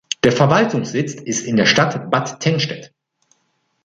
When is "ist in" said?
1.13-1.57